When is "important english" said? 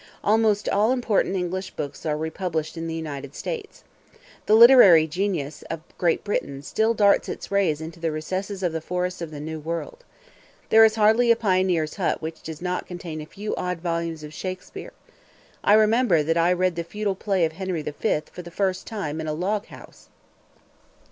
0.91-1.69